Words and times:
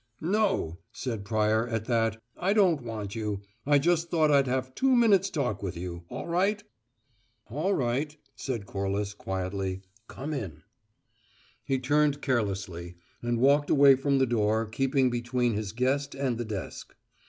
"No," 0.19 0.79
said 0.91 1.25
Pryor, 1.25 1.67
at 1.67 1.85
that. 1.85 2.19
"I 2.35 2.53
don't 2.53 2.81
want 2.81 3.13
you. 3.13 3.41
I 3.67 3.77
just 3.77 4.09
thought 4.09 4.31
I'd 4.31 4.47
have 4.47 4.73
two 4.73 4.95
minutes' 4.95 5.29
talk 5.29 5.61
with 5.61 5.77
you. 5.77 6.05
All 6.09 6.25
right?" 6.25 6.63
"All 7.51 7.75
right," 7.75 8.17
said 8.35 8.65
Corliss 8.65 9.13
quietly. 9.13 9.83
"Come 10.07 10.33
in." 10.33 10.63
He 11.63 11.77
turned 11.77 12.19
carelessly, 12.19 12.95
and 13.21 13.37
walked 13.37 13.69
away 13.69 13.93
from 13.93 14.17
the 14.17 14.25
door 14.25 14.65
keeping 14.65 15.11
between 15.11 15.53
his 15.53 15.71
guest 15.71 16.15
and 16.15 16.39
the 16.39 16.45
desk. 16.45 16.95